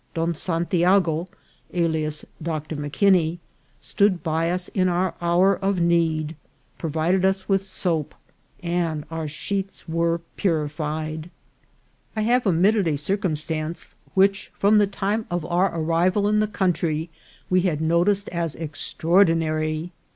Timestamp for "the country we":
16.39-17.61